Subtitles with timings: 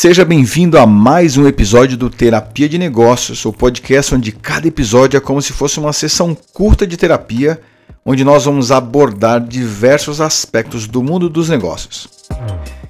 [0.00, 5.16] Seja bem-vindo a mais um episódio do Terapia de Negócios, o podcast onde cada episódio
[5.16, 7.60] é como se fosse uma sessão curta de terapia,
[8.06, 12.06] onde nós vamos abordar diversos aspectos do mundo dos negócios.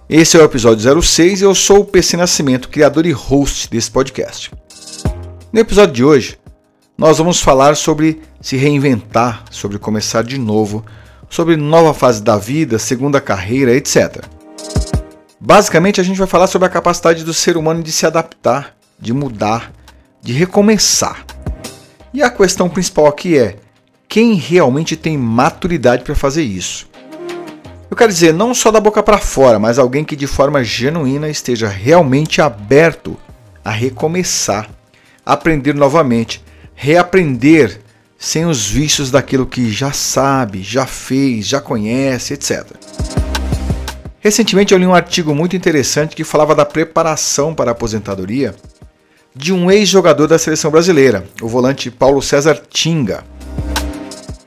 [0.07, 3.91] Esse é o episódio 06 e eu sou o PC Nascimento, criador e host desse
[3.91, 4.51] podcast.
[5.51, 6.39] No episódio de hoje,
[6.99, 10.85] nós vamos falar sobre se reinventar, sobre começar de novo,
[11.31, 14.23] sobre nova fase da vida, segunda carreira, etc.
[15.41, 19.13] Basicamente, a gente vai falar sobre a capacidade do ser humano de se adaptar, de
[19.13, 19.73] mudar,
[20.21, 21.25] de recomeçar.
[22.13, 23.57] E a questão principal aqui é:
[24.09, 26.89] quem realmente tem maturidade para fazer isso?
[27.91, 31.29] Eu quero dizer, não só da boca para fora, mas alguém que de forma genuína
[31.29, 33.17] esteja realmente aberto
[33.65, 34.69] a recomeçar,
[35.25, 36.43] aprender novamente,
[36.75, 37.81] reaprender
[38.19, 42.67] sem os vícios daquilo que já sabe, já fez, já conhece, etc.
[44.21, 48.55] Recentemente eu li um artigo muito interessante que falava da preparação para a aposentadoria
[49.35, 53.25] de um ex-jogador da seleção brasileira, o volante Paulo César Tinga.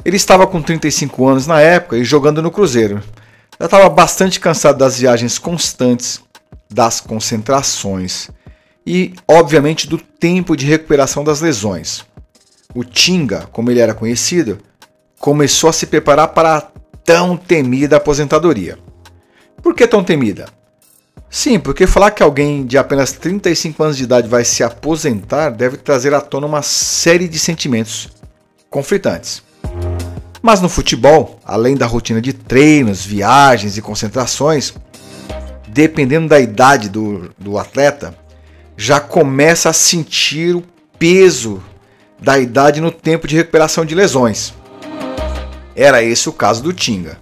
[0.03, 3.01] Ele estava com 35 anos na época e jogando no Cruzeiro.
[3.57, 6.19] Já estava bastante cansado das viagens constantes,
[6.69, 8.29] das concentrações
[8.85, 12.03] e, obviamente, do tempo de recuperação das lesões.
[12.73, 14.57] O Tinga, como ele era conhecido,
[15.19, 16.61] começou a se preparar para a
[17.05, 18.77] tão temida aposentadoria.
[19.61, 20.47] Por que tão temida?
[21.29, 25.77] Sim, porque falar que alguém de apenas 35 anos de idade vai se aposentar deve
[25.77, 28.09] trazer à tona uma série de sentimentos
[28.69, 29.41] conflitantes.
[30.41, 34.73] Mas no futebol, além da rotina de treinos, viagens e concentrações,
[35.67, 38.13] dependendo da idade do, do atleta,
[38.75, 40.63] já começa a sentir o
[40.97, 41.63] peso
[42.19, 44.53] da idade no tempo de recuperação de lesões.
[45.75, 47.17] Era esse o caso do Tinga.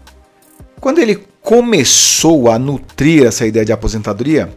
[0.80, 4.50] Quando ele começou a nutrir essa ideia de aposentadoria,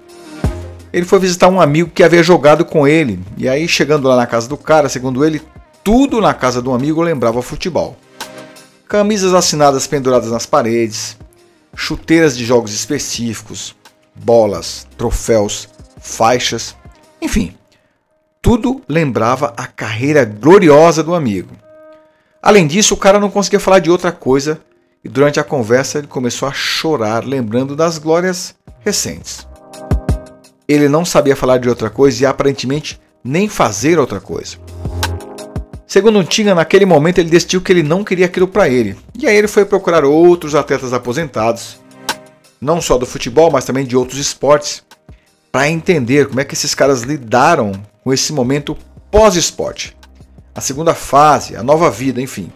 [0.92, 3.19] ele foi visitar um amigo que havia jogado com ele.
[3.38, 5.41] E aí, chegando lá na casa do cara, segundo ele,
[5.83, 7.97] tudo na casa do amigo lembrava futebol.
[8.87, 11.16] Camisas assinadas penduradas nas paredes,
[11.75, 13.75] chuteiras de jogos específicos,
[14.14, 15.69] bolas, troféus,
[15.99, 16.76] faixas,
[17.20, 17.56] enfim,
[18.43, 21.56] tudo lembrava a carreira gloriosa do amigo.
[22.43, 24.60] Além disso, o cara não conseguia falar de outra coisa
[25.04, 29.46] e durante a conversa ele começou a chorar, lembrando das glórias recentes.
[30.68, 34.56] Ele não sabia falar de outra coisa e aparentemente nem fazer outra coisa.
[35.86, 38.96] Segundo Tinga, naquele momento ele decidiu que ele não queria aquilo para ele.
[39.18, 41.78] E aí ele foi procurar outros atletas aposentados,
[42.60, 44.82] não só do futebol, mas também de outros esportes,
[45.50, 48.74] para entender como é que esses caras lidaram com esse momento
[49.10, 49.94] pós-esporte.
[50.54, 52.50] A segunda fase, a nova vida, enfim.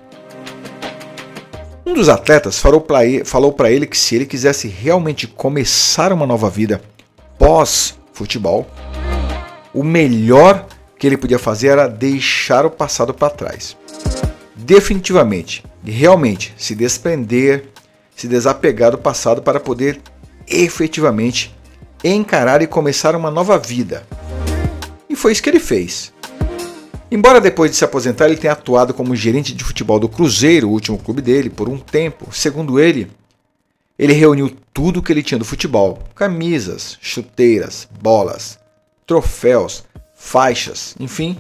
[1.89, 6.83] Um dos atletas falou para ele, que se ele quisesse realmente começar uma nova vida
[7.39, 8.67] pós-futebol,
[9.73, 10.67] o melhor
[10.99, 13.77] que ele podia fazer era deixar o passado para trás.
[14.57, 17.69] Definitivamente realmente se desprender,
[18.17, 20.01] se desapegar do passado para poder
[20.49, 21.55] efetivamente
[22.03, 24.05] encarar e começar uma nova vida.
[25.09, 26.13] E foi isso que ele fez.
[27.11, 30.73] Embora depois de se aposentar ele tenha atuado como gerente de futebol do Cruzeiro, o
[30.73, 33.11] último clube dele, por um tempo, segundo ele,
[33.99, 38.59] ele reuniu tudo o que ele tinha do futebol: camisas, chuteiras, bolas,
[39.07, 39.85] troféus,
[40.15, 41.37] faixas, enfim,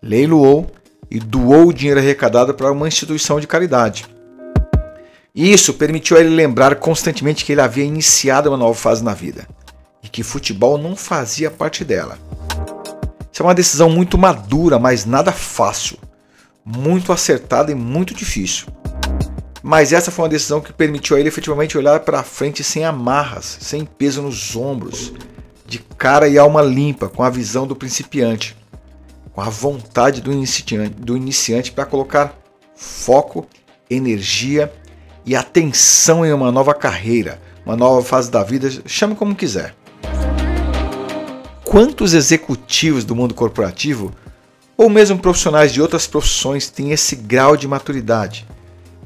[0.00, 0.70] leiloou
[1.10, 4.06] e doou o dinheiro arrecadado para uma instituição de caridade.
[5.34, 9.46] Isso permitiu a ele lembrar constantemente que ele havia iniciado uma nova fase na vida
[10.02, 12.18] e que futebol não fazia parte dela.
[13.38, 15.96] Isso é uma decisão muito madura, mas nada fácil.
[16.64, 18.66] Muito acertada e muito difícil.
[19.62, 23.58] Mas essa foi uma decisão que permitiu a ele efetivamente olhar para frente sem amarras,
[23.60, 25.12] sem peso nos ombros,
[25.64, 28.56] de cara e alma limpa, com a visão do principiante,
[29.32, 32.36] com a vontade do iniciante, do iniciante para colocar
[32.74, 33.46] foco,
[33.88, 34.72] energia
[35.24, 39.76] e atenção em uma nova carreira, uma nova fase da vida, chame como quiser.
[41.68, 44.10] Quantos executivos do mundo corporativo,
[44.74, 48.46] ou mesmo profissionais de outras profissões, têm esse grau de maturidade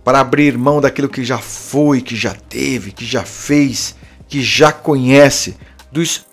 [0.05, 3.97] para abrir mão daquilo que já foi, que já teve, que já fez,
[4.29, 5.57] que já conhece,
[5.91, 6.25] dos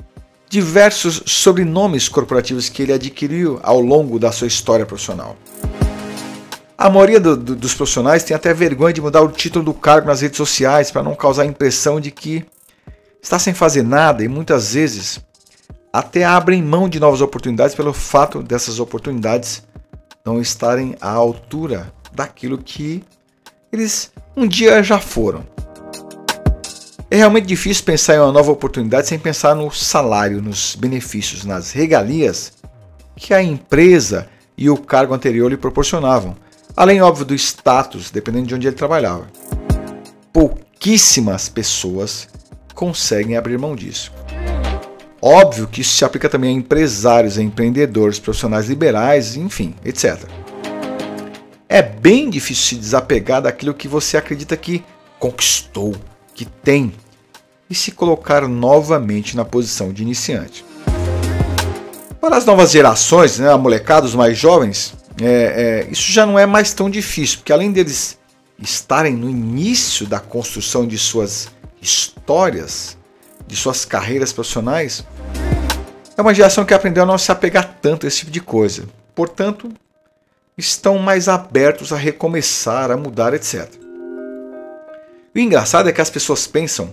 [0.47, 5.35] diversos sobrenomes corporativos que ele adquiriu ao longo da sua história profissional?
[6.77, 10.05] A maioria do, do, dos profissionais tem até vergonha de mudar o título do cargo
[10.05, 12.45] nas redes sociais para não causar a impressão de que
[13.19, 15.27] está sem fazer nada e muitas vezes
[15.91, 19.63] até abrem mão de novas oportunidades pelo fato dessas oportunidades
[20.25, 23.03] não estarem à altura daquilo que
[23.71, 25.43] eles um dia já foram.
[27.11, 31.71] É realmente difícil pensar em uma nova oportunidade sem pensar no salário, nos benefícios, nas
[31.71, 32.53] regalias
[33.15, 36.35] que a empresa e o cargo anterior lhe proporcionavam,
[36.75, 39.27] além, óbvio, do status, dependendo de onde ele trabalhava.
[40.31, 42.27] Pouquíssimas pessoas
[42.75, 44.11] conseguem abrir mão disso.
[45.21, 50.23] Óbvio que isso se aplica também a empresários, a empreendedores, profissionais liberais, enfim, etc.
[51.67, 54.83] É bem difícil se desapegar daquilo que você acredita que
[55.19, 55.95] conquistou,
[56.33, 56.93] que tem,
[57.69, 60.65] e se colocar novamente na posição de iniciante.
[62.19, 66.39] Para as novas gerações, né, a molecada, os mais jovens, é, é, isso já não
[66.39, 68.17] é mais tão difícil, porque além deles
[68.57, 71.49] estarem no início da construção de suas
[71.81, 72.97] histórias,
[73.49, 75.03] de suas carreiras profissionais,
[76.15, 78.87] é uma geração que aprendeu a não se apegar tanto a esse tipo de coisa.
[79.15, 79.71] Portanto,
[80.55, 83.67] estão mais abertos a recomeçar, a mudar, etc.
[85.33, 86.91] O engraçado é que as pessoas pensam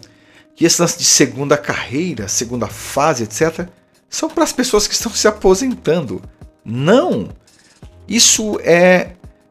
[0.55, 3.69] que esse lance de segunda carreira, segunda fase, etc.,
[4.09, 6.23] são para as pessoas que estão se aposentando.
[6.65, 7.29] Não!
[8.09, 9.11] Isso é,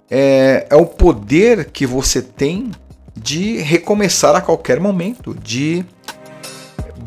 [0.09, 2.71] é, é o poder que você tem
[3.15, 5.85] de recomeçar a qualquer momento, de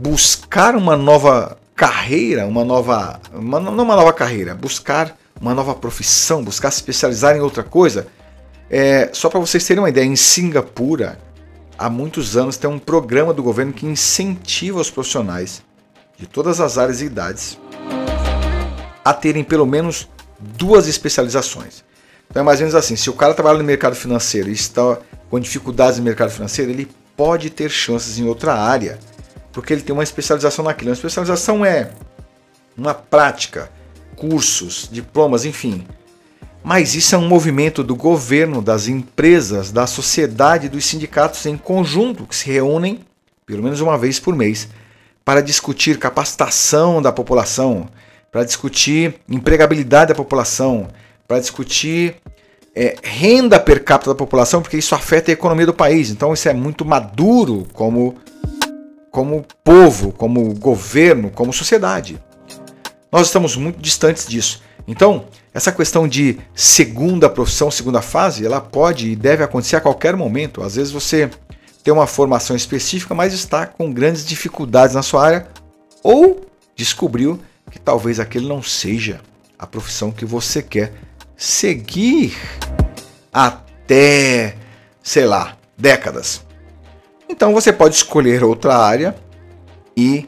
[0.00, 3.20] buscar uma nova carreira, uma nova.
[3.32, 8.06] Uma, não uma nova carreira, buscar uma nova profissão, buscar se especializar em outra coisa.
[8.70, 11.18] É, só para vocês terem uma ideia, em Singapura,
[11.76, 15.62] há muitos anos tem um programa do governo que incentiva os profissionais
[16.16, 17.58] de todas as áreas e idades
[19.04, 20.08] a terem pelo menos
[20.38, 21.82] duas especializações.
[22.30, 24.98] Então é mais ou menos assim, se o cara trabalha no mercado financeiro e está
[25.30, 28.98] com dificuldades no mercado financeiro, ele pode ter chances em outra área
[29.52, 30.90] porque ele tem uma especialização naquilo.
[30.90, 31.90] Uma especialização é
[32.76, 33.70] uma prática,
[34.16, 35.86] cursos, diplomas, enfim.
[36.62, 42.26] Mas isso é um movimento do governo, das empresas, da sociedade, dos sindicatos em conjunto
[42.26, 43.00] que se reúnem
[43.48, 44.68] pelo menos uma vez por mês
[45.24, 47.88] para discutir capacitação da população,
[48.30, 50.88] para discutir empregabilidade da população,
[51.26, 52.16] para discutir
[52.74, 56.10] é, renda per capita da população, porque isso afeta a economia do país.
[56.10, 58.16] Então isso é muito maduro como
[59.18, 62.22] como povo, como governo, como sociedade.
[63.10, 64.62] Nós estamos muito distantes disso.
[64.86, 70.14] Então, essa questão de segunda profissão, segunda fase, ela pode e deve acontecer a qualquer
[70.14, 70.62] momento.
[70.62, 71.28] Às vezes você
[71.82, 75.48] tem uma formação específica, mas está com grandes dificuldades na sua área
[76.00, 77.40] ou descobriu
[77.72, 79.20] que talvez aquele não seja
[79.58, 80.92] a profissão que você quer
[81.36, 82.36] seguir
[83.32, 84.54] até,
[85.02, 86.46] sei lá, décadas.
[87.28, 89.14] Então você pode escolher outra área
[89.96, 90.26] e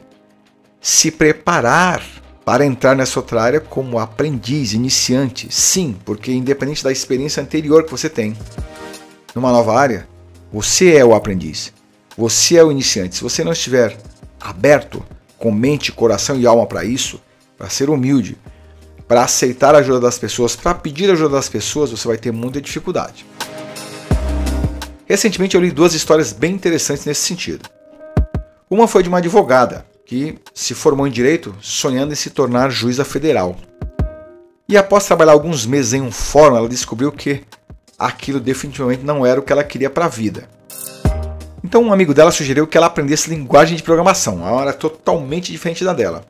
[0.79, 2.03] se preparar
[2.45, 5.47] para entrar nessa outra área como aprendiz, iniciante.
[5.53, 8.35] Sim, porque independente da experiência anterior que você tem
[9.33, 10.07] numa nova área,
[10.51, 11.73] você é o aprendiz.
[12.17, 13.15] Você é o iniciante.
[13.15, 13.97] Se você não estiver
[14.39, 15.03] aberto
[15.37, 17.21] com mente, coração e alma para isso,
[17.57, 18.37] para ser humilde,
[19.07, 22.31] para aceitar a ajuda das pessoas, para pedir a ajuda das pessoas, você vai ter
[22.31, 23.25] muita dificuldade.
[25.11, 27.69] Recentemente eu li duas histórias bem interessantes nesse sentido.
[28.69, 33.03] Uma foi de uma advogada que se formou em direito sonhando em se tornar juíza
[33.03, 33.57] federal.
[34.69, 37.43] E após trabalhar alguns meses em um fórum, ela descobriu que
[37.99, 40.47] aquilo definitivamente não era o que ela queria para a vida.
[41.61, 45.83] Então um amigo dela sugeriu que ela aprendesse linguagem de programação, uma área totalmente diferente
[45.83, 46.23] da dela.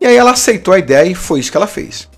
[0.00, 2.08] E aí ela aceitou a ideia e foi isso que ela fez.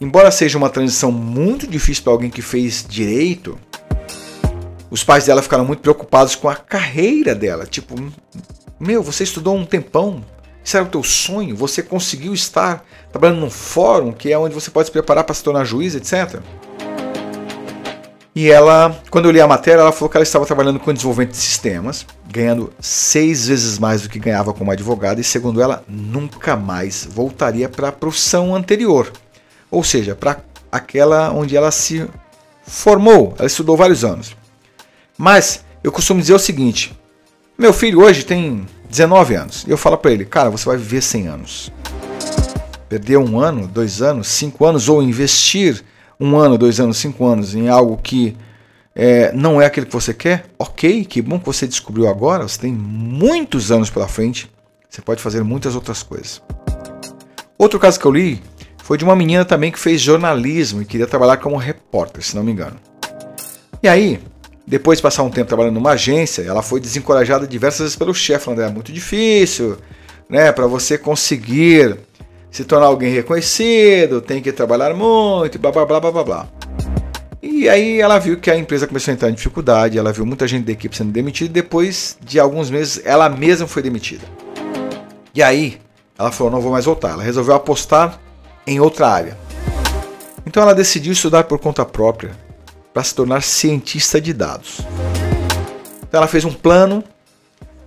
[0.00, 3.58] Embora seja uma transição muito difícil para alguém que fez direito,
[4.90, 7.66] os pais dela ficaram muito preocupados com a carreira dela.
[7.66, 7.94] Tipo,
[8.78, 10.24] meu, você estudou um tempão,
[10.64, 14.70] isso era o teu sonho, você conseguiu estar trabalhando num fórum, que é onde você
[14.70, 16.40] pode se preparar para se tornar juiz, etc.
[18.34, 21.32] E ela, quando eu li a matéria, ela falou que ela estava trabalhando com desenvolvimento
[21.32, 26.54] de sistemas, ganhando seis vezes mais do que ganhava como advogada, e segundo ela, nunca
[26.54, 29.10] mais voltaria para a profissão anterior.
[29.70, 30.38] Ou seja, para
[30.70, 32.08] aquela onde ela se
[32.62, 33.34] formou.
[33.38, 34.36] Ela estudou vários anos.
[35.18, 36.96] Mas eu costumo dizer o seguinte:
[37.58, 39.64] meu filho hoje tem 19 anos.
[39.66, 41.72] E eu falo para ele, cara, você vai viver 100 anos.
[42.88, 45.84] Perder um ano, dois anos, cinco anos, ou investir
[46.18, 48.34] um ano, dois anos, cinco anos em algo que
[48.94, 52.48] é, não é aquele que você quer, ok, que bom que você descobriu agora.
[52.48, 54.50] Você tem muitos anos pela frente,
[54.88, 56.42] você pode fazer muitas outras coisas.
[57.58, 58.42] Outro caso que eu li
[58.82, 62.42] foi de uma menina também que fez jornalismo e queria trabalhar como repórter, se não
[62.42, 62.76] me engano.
[63.82, 64.18] E aí,
[64.68, 68.44] depois de passar um tempo trabalhando numa agência, ela foi desencorajada diversas vezes pelo chefe,
[68.44, 69.78] falando é muito difícil,
[70.28, 71.96] né, para você conseguir
[72.50, 76.48] se tornar alguém reconhecido, tem que trabalhar muito, blá blá blá blá blá.
[77.42, 80.46] E aí ela viu que a empresa começou a entrar em dificuldade, ela viu muita
[80.46, 84.26] gente da equipe sendo demitida e depois de alguns meses ela mesma foi demitida.
[85.34, 85.78] E aí
[86.18, 87.10] ela falou: não vou mais voltar.
[87.12, 88.20] Ela resolveu apostar
[88.66, 89.38] em outra área.
[90.44, 92.47] Então ela decidiu estudar por conta própria
[92.98, 94.80] para se tornar cientista de dados.
[96.02, 97.04] Então ela fez um plano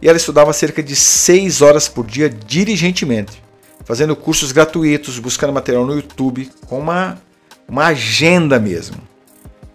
[0.02, 3.44] e ela estudava cerca de 6 horas por dia diligentemente,
[3.84, 7.22] fazendo cursos gratuitos, buscando material no YouTube, com uma,
[7.68, 8.96] uma agenda mesmo.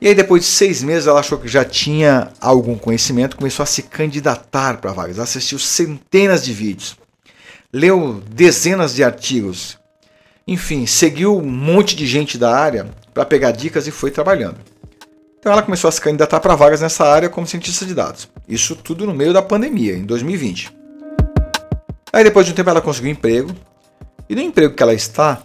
[0.01, 3.67] E aí, depois de seis meses, ela achou que já tinha algum conhecimento, começou a
[3.67, 6.97] se candidatar para vagas, assistiu centenas de vídeos,
[7.71, 9.79] leu dezenas de artigos,
[10.47, 14.76] enfim, seguiu um monte de gente da área para pegar dicas e foi trabalhando.
[15.39, 18.29] Então ela começou a se candidatar para vagas nessa área como cientista de dados.
[18.49, 20.75] Isso tudo no meio da pandemia, em 2020.
[22.13, 23.55] Aí depois de um tempo ela conseguiu emprego.
[24.29, 25.43] E no emprego que ela está,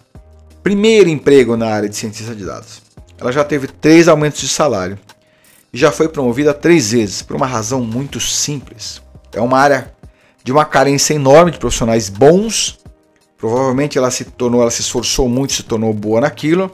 [0.64, 2.82] primeiro emprego na área de cientista de dados.
[3.20, 4.98] Ela já teve três aumentos de salário
[5.72, 9.02] e já foi promovida três vezes por uma razão muito simples.
[9.34, 9.94] É uma área
[10.44, 12.80] de uma carência enorme de profissionais bons.
[13.38, 16.72] Provavelmente ela se tornou, ela se esforçou muito, se tornou boa naquilo.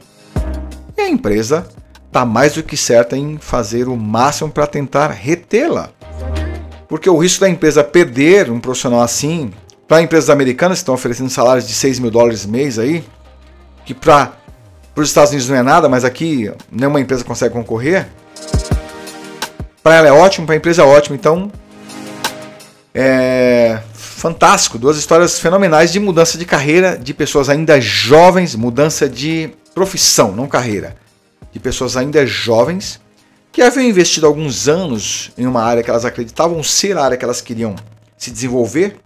[0.96, 1.68] E a empresa
[2.08, 5.90] está mais do que certa em fazer o máximo para tentar retê-la.
[6.88, 9.52] Porque o risco da empresa perder um profissional assim,
[9.86, 13.04] para empresas americanas que estão oferecendo salários de 6 mil dólares mês aí,
[13.84, 14.32] que para
[14.96, 18.08] os Estados Unidos não é nada, mas aqui nenhuma empresa consegue concorrer.
[19.82, 21.14] Para ela é ótimo, para a empresa é ótimo.
[21.14, 21.52] Então,
[22.94, 24.78] é fantástico.
[24.78, 30.48] Duas histórias fenomenais de mudança de carreira de pessoas ainda jovens, mudança de profissão, não
[30.48, 30.96] carreira
[31.52, 33.00] de pessoas ainda jovens
[33.52, 37.24] que haviam investido alguns anos em uma área que elas acreditavam ser a área que
[37.24, 37.74] elas queriam
[38.16, 38.96] se desenvolver,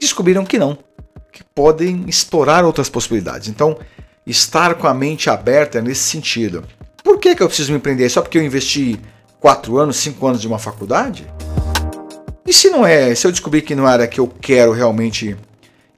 [0.00, 0.78] descobriram que não,
[1.32, 3.48] que podem explorar outras possibilidades.
[3.48, 3.78] Então,
[4.26, 6.64] estar com a mente aberta nesse sentido.
[7.02, 8.08] Por que, que eu preciso me empreender?
[8.08, 8.98] Só porque eu investi
[9.38, 11.26] quatro anos, cinco anos de uma faculdade?
[12.46, 15.36] E se não é, se eu descobrir que não era que eu quero realmente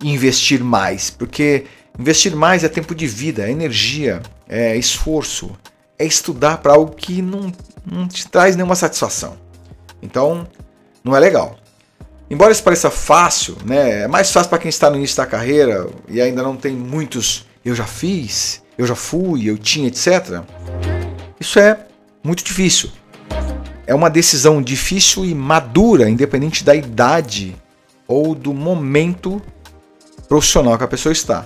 [0.03, 1.11] investir mais?
[1.11, 1.65] Porque
[1.99, 5.57] investir mais é tempo de vida, é energia, é esforço,
[5.99, 7.53] é estudar para algo que não,
[7.85, 9.37] não te traz nenhuma satisfação.
[10.03, 10.47] Então,
[11.03, 11.59] não é legal.
[12.29, 15.89] Embora isso pareça fácil, né, é mais fácil para quem está no início da carreira
[16.09, 20.41] e ainda não tem muitos eu já fiz, eu já fui, eu tinha, etc.
[21.41, 21.77] Isso é
[22.23, 22.91] muito difícil.
[23.85, 27.57] É uma decisão difícil e madura, independente da idade
[28.07, 29.43] ou do momento
[30.29, 31.45] profissional que a pessoa está.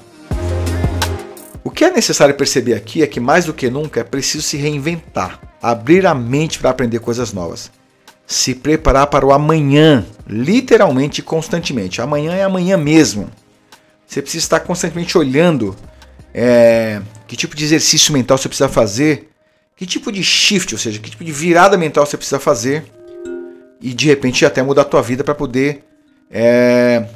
[1.63, 4.57] O que é necessário perceber aqui é que mais do que nunca é preciso se
[4.57, 7.71] reinventar, abrir a mente para aprender coisas novas,
[8.27, 12.01] se preparar para o amanhã, literalmente e constantemente.
[12.01, 13.31] Amanhã é amanhã mesmo.
[14.07, 15.77] Você precisa estar constantemente olhando
[16.33, 19.29] é, que tipo de exercício mental você precisa fazer,
[19.77, 22.85] que tipo de shift, ou seja, que tipo de virada mental você precisa fazer
[23.81, 25.85] e de repente até mudar a tua vida para poder
[26.31, 27.07] é,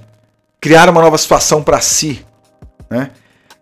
[0.61, 2.25] criar uma nova situação para si,
[2.91, 3.11] né?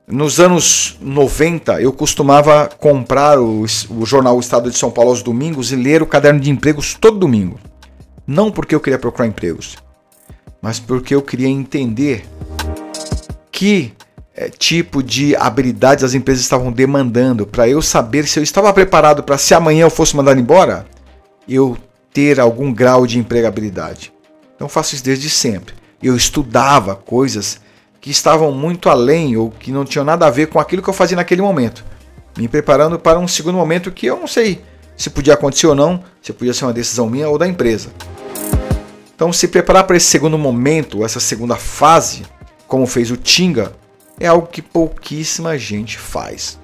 [0.06, 5.23] Nos anos 90, eu costumava comprar o, o, jornal O Estado de São Paulo aos
[5.23, 7.59] domingos e ler o caderno de empregos todo domingo.
[8.26, 9.76] Não porque eu queria procurar empregos,
[10.61, 12.26] mas porque eu queria entender
[13.50, 13.92] que
[14.35, 19.23] é, tipo de habilidades as empresas estavam demandando para eu saber se eu estava preparado
[19.23, 20.85] para, se amanhã eu fosse mandado embora,
[21.49, 21.76] eu
[22.12, 24.12] ter algum grau de empregabilidade.
[24.56, 25.75] Então faço isso desde sempre.
[26.02, 27.61] Eu estudava coisas
[28.02, 30.94] que estavam muito além ou que não tinham nada a ver com aquilo que eu
[30.94, 31.85] fazia naquele momento,
[32.37, 34.61] me preparando para um segundo momento que eu não sei
[34.97, 37.90] se podia acontecer ou não, se podia ser uma decisão minha ou da empresa.
[39.14, 42.25] Então, se preparar para esse segundo momento, essa segunda fase,
[42.66, 43.73] como fez o Tinga,
[44.18, 46.59] é algo que pouquíssima gente faz.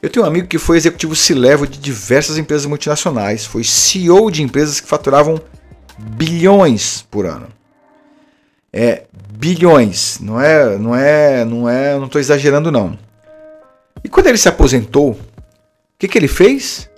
[0.00, 4.42] Eu tenho um amigo que foi executivo C-level de diversas empresas multinacionais, foi CEO de
[4.42, 5.40] empresas que faturavam
[5.98, 7.48] bilhões por ano.
[8.72, 9.02] É
[9.38, 10.18] bilhões.
[10.20, 12.98] Não é, não é, não é, não estou exagerando não.
[14.02, 15.18] E quando ele se aposentou, o
[15.98, 16.90] que, que ele fez?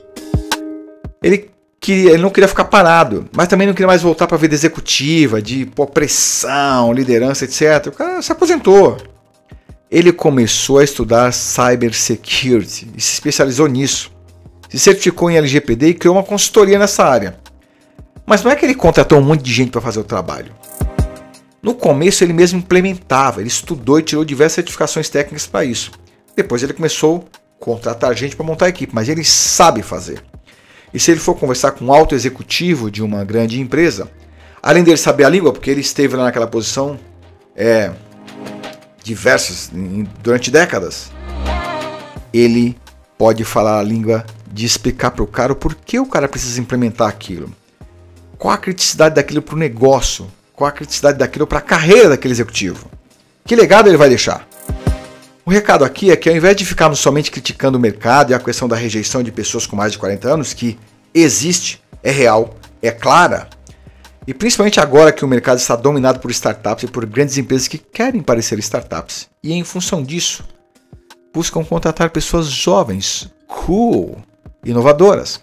[1.22, 4.40] Ele queria, ele não queria ficar parado, mas também não queria mais voltar para a
[4.40, 7.88] vida executiva, de pô, pressão, liderança, etc.
[7.88, 8.96] O cara se aposentou.
[9.90, 14.10] Ele começou a estudar cybersecurity e se especializou nisso.
[14.68, 17.36] Se certificou em LGPD e criou uma consultoria nessa área.
[18.24, 20.59] Mas não é que ele contratou um monte de gente para fazer o trabalho.
[21.62, 25.90] No começo ele mesmo implementava, ele estudou e tirou diversas certificações técnicas para isso.
[26.34, 30.22] Depois ele começou a contratar gente para montar a equipe, mas ele sabe fazer.
[30.92, 34.10] E se ele for conversar com um alto executivo de uma grande empresa,
[34.62, 36.98] além dele saber a língua, porque ele esteve lá naquela posição
[37.54, 37.92] é,
[39.02, 39.70] diversas
[40.22, 41.12] durante décadas,
[42.32, 42.76] ele
[43.18, 47.08] pode falar a língua de explicar para o cara o porquê o cara precisa implementar
[47.08, 47.52] aquilo.
[48.38, 50.26] Qual a criticidade daquilo para o negócio?
[50.60, 52.90] Qual a criticidade daquilo para a carreira daquele executivo?
[53.46, 54.46] Que legado ele vai deixar?
[55.42, 58.38] O recado aqui é que ao invés de ficarmos somente criticando o mercado e a
[58.38, 60.78] questão da rejeição de pessoas com mais de 40 anos, que
[61.14, 63.48] existe, é real, é clara,
[64.26, 67.78] e principalmente agora que o mercado está dominado por startups e por grandes empresas que
[67.78, 70.44] querem parecer startups, e em função disso,
[71.32, 74.18] buscam contratar pessoas jovens, cool,
[74.62, 75.40] inovadoras.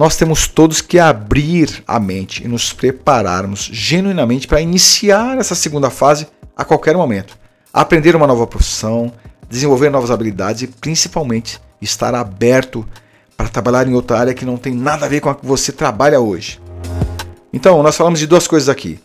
[0.00, 5.90] Nós temos todos que abrir a mente e nos prepararmos genuinamente para iniciar essa segunda
[5.90, 6.26] fase
[6.56, 7.36] a qualquer momento.
[7.70, 9.12] Aprender uma nova profissão,
[9.46, 12.88] desenvolver novas habilidades e principalmente estar aberto
[13.36, 15.70] para trabalhar em outra área que não tem nada a ver com a que você
[15.70, 16.58] trabalha hoje.
[17.52, 18.98] Então, nós falamos de duas coisas aqui.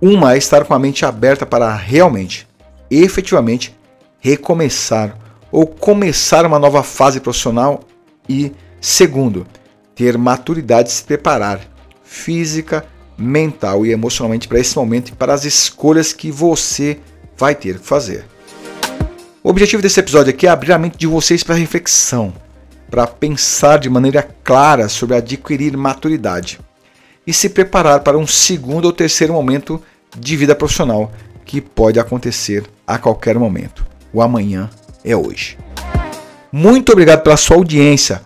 [0.00, 2.46] Uma é estar com a mente aberta para realmente,
[2.88, 3.76] efetivamente,
[4.20, 5.18] recomeçar
[5.50, 7.80] ou começar uma nova fase profissional
[8.28, 9.44] e, segundo,
[9.96, 11.60] ter maturidade de se preparar
[12.04, 12.86] física,
[13.18, 16.98] mental e emocionalmente para esse momento e para as escolhas que você
[17.36, 18.26] vai ter que fazer.
[19.42, 22.32] O objetivo desse episódio aqui é abrir a mente de vocês para reflexão,
[22.90, 26.60] para pensar de maneira clara sobre adquirir maturidade
[27.26, 29.82] e se preparar para um segundo ou terceiro momento
[30.16, 31.10] de vida profissional
[31.44, 33.86] que pode acontecer a qualquer momento.
[34.12, 34.68] O amanhã
[35.04, 35.56] é hoje.
[36.52, 38.25] Muito obrigado pela sua audiência.